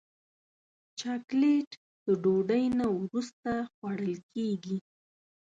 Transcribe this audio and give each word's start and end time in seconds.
چاکلېټ 0.99 1.69
د 2.05 2.07
ډوډۍ 2.23 2.65
نه 2.79 2.85
وروسته 2.97 3.51
خوړل 3.73 4.17
کېږي. 4.33 4.77